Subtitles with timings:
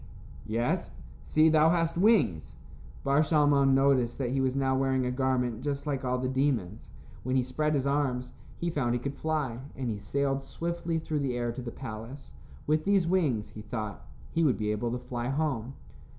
[0.47, 0.89] "Yes;
[1.23, 2.55] see thou hast wings."
[3.03, 6.89] Bar Shalmon noticed that he was now wearing a garment just like all the demons.
[7.21, 11.19] When he spread his arms, he found he could fly, and he sailed swiftly through
[11.19, 12.31] the air to the palace.
[12.65, 15.75] With these wings, he thought, he would be able to fly home.